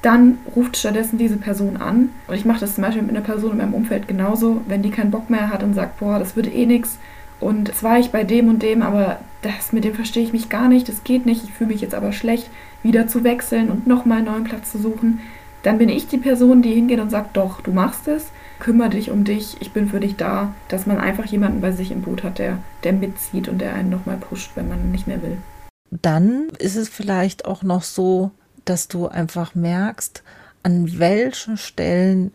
[0.02, 2.10] dann ruft stattdessen diese Person an.
[2.28, 4.92] Und ich mache das zum Beispiel mit einer Person in meinem Umfeld genauso, wenn die
[4.92, 6.98] keinen Bock mehr hat und sagt, boah, das wird eh nichts.
[7.40, 10.68] Und zwar ich bei dem und dem, aber das mit dem verstehe ich mich gar
[10.68, 12.50] nicht, das geht nicht, ich fühle mich jetzt aber schlecht,
[12.84, 15.22] wieder zu wechseln und nochmal einen neuen Platz zu suchen.
[15.64, 18.28] Dann bin ich die Person, die hingeht und sagt, doch, du machst es,
[18.60, 21.92] kümmere dich um dich, ich bin für dich da, dass man einfach jemanden bei sich
[21.92, 25.22] im Boot hat, der, der mitzieht und der einen nochmal pusht, wenn man nicht mehr
[25.22, 25.38] will
[25.92, 28.32] dann ist es vielleicht auch noch so,
[28.66, 30.24] dass du einfach merkst,
[30.64, 32.32] an welchen Stellen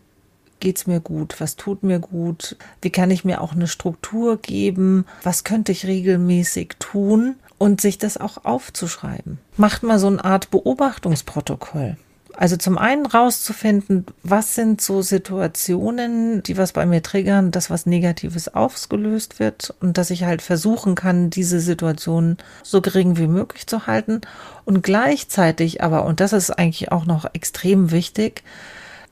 [0.59, 4.37] geht es mir gut, was tut mir gut, wie kann ich mir auch eine Struktur
[4.37, 9.37] geben, was könnte ich regelmäßig tun und sich das auch aufzuschreiben.
[9.57, 11.97] Macht mal so eine Art Beobachtungsprotokoll.
[12.37, 17.85] Also zum einen rauszufinden, was sind so Situationen, die was bei mir triggern, dass was
[17.85, 23.67] Negatives ausgelöst wird und dass ich halt versuchen kann, diese Situation so gering wie möglich
[23.67, 24.21] zu halten
[24.65, 28.43] und gleichzeitig aber, und das ist eigentlich auch noch extrem wichtig,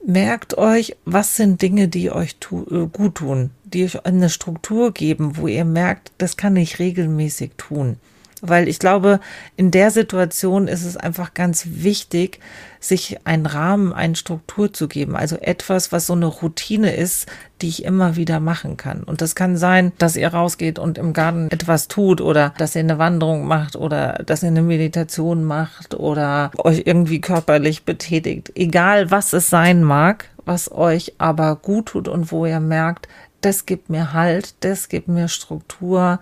[0.05, 5.37] merkt euch, was sind Dinge, die euch äh, gut tun, die euch eine Struktur geben,
[5.37, 7.97] wo ihr merkt, das kann ich regelmäßig tun.
[8.45, 9.21] Weil ich glaube,
[9.55, 12.41] in der Situation ist es einfach ganz wichtig,
[12.81, 15.15] sich einen Rahmen, eine Struktur zu geben.
[15.15, 17.25] Also etwas, was so eine Routine ist,
[17.61, 19.03] die ich immer wieder machen kann.
[19.03, 22.81] Und das kann sein, dass ihr rausgeht und im Garten etwas tut oder dass ihr
[22.81, 28.51] eine Wanderung macht oder dass ihr eine Meditation macht oder euch irgendwie körperlich betätigt.
[28.55, 33.07] Egal was es sein mag, was euch aber gut tut und wo ihr merkt,
[33.39, 36.19] das gibt mir Halt, das gibt mir Struktur,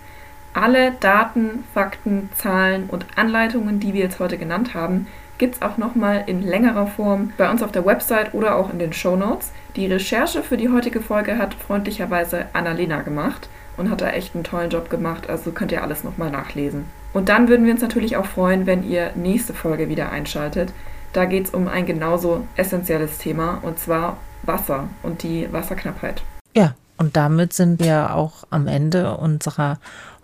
[0.53, 5.09] Alle Daten, Fakten, Zahlen und Anleitungen, die wir jetzt heute genannt haben,
[5.39, 8.79] gibt es auch nochmal in längerer Form bei uns auf der Website oder auch in
[8.79, 9.51] den Show Notes.
[9.77, 14.45] Die Recherche für die heutige Folge hat freundlicherweise Annalena gemacht und hat da echt einen
[14.45, 16.85] tollen Job gemacht, also könnt ihr alles nochmal nachlesen.
[17.13, 20.73] Und dann würden wir uns natürlich auch freuen, wenn ihr nächste Folge wieder einschaltet.
[21.13, 26.23] Da geht es um ein genauso essentielles Thema und zwar Wasser und die Wasserknappheit.
[26.57, 29.79] Ja, und damit sind wir auch am Ende unserer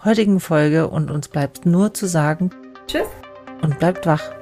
[0.04, 2.50] heutigen Folge und uns bleibt nur zu sagen
[2.86, 3.06] Tschüss
[3.62, 4.39] und bleibt wach.